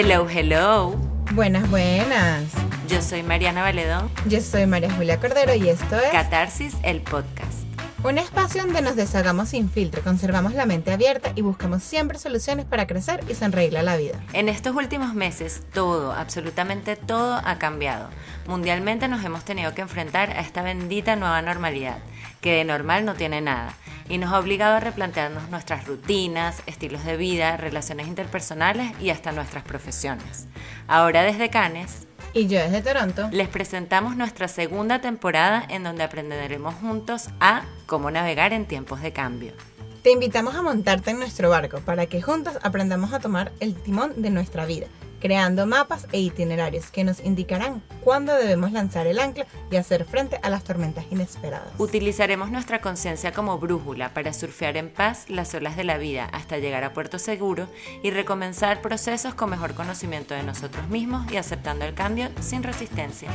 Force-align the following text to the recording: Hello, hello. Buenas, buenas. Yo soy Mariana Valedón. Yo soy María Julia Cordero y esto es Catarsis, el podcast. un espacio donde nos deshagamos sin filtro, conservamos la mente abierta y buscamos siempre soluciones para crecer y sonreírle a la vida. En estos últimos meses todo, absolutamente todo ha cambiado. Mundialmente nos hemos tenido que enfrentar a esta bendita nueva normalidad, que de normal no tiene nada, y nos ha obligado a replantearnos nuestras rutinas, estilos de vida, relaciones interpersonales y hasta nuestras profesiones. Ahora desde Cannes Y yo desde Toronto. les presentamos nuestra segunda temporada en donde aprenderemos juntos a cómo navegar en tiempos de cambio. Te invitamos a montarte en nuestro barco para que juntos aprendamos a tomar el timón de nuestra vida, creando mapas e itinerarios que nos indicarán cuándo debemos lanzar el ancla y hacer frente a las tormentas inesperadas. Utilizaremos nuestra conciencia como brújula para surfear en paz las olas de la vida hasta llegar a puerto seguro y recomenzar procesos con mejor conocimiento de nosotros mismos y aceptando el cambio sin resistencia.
Hello, 0.00 0.28
hello. 0.30 0.94
Buenas, 1.32 1.68
buenas. 1.70 2.44
Yo 2.86 3.02
soy 3.02 3.24
Mariana 3.24 3.62
Valedón. 3.62 4.08
Yo 4.28 4.40
soy 4.40 4.64
María 4.64 4.92
Julia 4.92 5.18
Cordero 5.18 5.56
y 5.56 5.68
esto 5.68 5.96
es 5.96 6.12
Catarsis, 6.12 6.76
el 6.84 7.00
podcast. 7.00 7.64
un 8.04 8.16
espacio 8.18 8.62
donde 8.62 8.80
nos 8.80 8.94
deshagamos 8.94 9.48
sin 9.48 9.68
filtro, 9.68 10.00
conservamos 10.04 10.54
la 10.54 10.66
mente 10.66 10.92
abierta 10.92 11.32
y 11.34 11.42
buscamos 11.42 11.82
siempre 11.82 12.16
soluciones 12.16 12.64
para 12.64 12.86
crecer 12.86 13.24
y 13.28 13.34
sonreírle 13.34 13.80
a 13.80 13.82
la 13.82 13.96
vida. 13.96 14.22
En 14.34 14.48
estos 14.48 14.76
últimos 14.76 15.14
meses 15.14 15.62
todo, 15.74 16.12
absolutamente 16.12 16.94
todo 16.94 17.42
ha 17.44 17.58
cambiado. 17.58 18.08
Mundialmente 18.46 19.08
nos 19.08 19.24
hemos 19.24 19.44
tenido 19.44 19.74
que 19.74 19.82
enfrentar 19.82 20.30
a 20.30 20.42
esta 20.42 20.62
bendita 20.62 21.16
nueva 21.16 21.42
normalidad, 21.42 21.98
que 22.40 22.52
de 22.52 22.64
normal 22.64 23.04
no 23.04 23.14
tiene 23.14 23.40
nada, 23.40 23.74
y 24.08 24.18
nos 24.18 24.32
ha 24.32 24.38
obligado 24.38 24.76
a 24.76 24.80
replantearnos 24.80 25.50
nuestras 25.50 25.86
rutinas, 25.86 26.62
estilos 26.66 27.04
de 27.04 27.16
vida, 27.16 27.56
relaciones 27.56 28.08
interpersonales 28.08 28.92
y 29.00 29.10
hasta 29.10 29.32
nuestras 29.32 29.64
profesiones. 29.64 30.46
Ahora 30.86 31.22
desde 31.22 31.50
Cannes 31.50 32.06
Y 32.32 32.46
yo 32.46 32.58
desde 32.58 32.82
Toronto. 32.82 33.28
les 33.32 33.48
presentamos 33.48 34.16
nuestra 34.16 34.48
segunda 34.48 35.00
temporada 35.00 35.64
en 35.68 35.82
donde 35.82 36.04
aprenderemos 36.04 36.74
juntos 36.74 37.28
a 37.40 37.62
cómo 37.86 38.10
navegar 38.10 38.52
en 38.52 38.66
tiempos 38.66 39.00
de 39.00 39.12
cambio. 39.12 39.52
Te 40.02 40.12
invitamos 40.12 40.54
a 40.54 40.62
montarte 40.62 41.10
en 41.10 41.18
nuestro 41.18 41.50
barco 41.50 41.80
para 41.80 42.06
que 42.06 42.22
juntos 42.22 42.54
aprendamos 42.62 43.12
a 43.12 43.20
tomar 43.20 43.52
el 43.60 43.74
timón 43.74 44.22
de 44.22 44.30
nuestra 44.30 44.64
vida, 44.64 44.86
creando 45.20 45.66
mapas 45.66 46.06
e 46.12 46.20
itinerarios 46.20 46.90
que 46.90 47.04
nos 47.04 47.20
indicarán 47.20 47.82
cuándo 48.02 48.34
debemos 48.34 48.72
lanzar 48.72 49.06
el 49.06 49.18
ancla 49.18 49.46
y 49.70 49.76
hacer 49.76 50.04
frente 50.04 50.38
a 50.42 50.50
las 50.50 50.64
tormentas 50.64 51.04
inesperadas. 51.10 51.68
Utilizaremos 51.78 52.50
nuestra 52.50 52.80
conciencia 52.80 53.32
como 53.32 53.58
brújula 53.58 54.14
para 54.14 54.32
surfear 54.32 54.76
en 54.76 54.90
paz 54.90 55.28
las 55.28 55.54
olas 55.54 55.76
de 55.76 55.84
la 55.84 55.98
vida 55.98 56.24
hasta 56.24 56.58
llegar 56.58 56.84
a 56.84 56.92
puerto 56.92 57.18
seguro 57.18 57.68
y 58.02 58.10
recomenzar 58.10 58.80
procesos 58.80 59.34
con 59.34 59.50
mejor 59.50 59.74
conocimiento 59.74 60.34
de 60.34 60.42
nosotros 60.42 60.88
mismos 60.88 61.30
y 61.32 61.36
aceptando 61.36 61.84
el 61.84 61.94
cambio 61.94 62.30
sin 62.40 62.62
resistencia. 62.62 63.28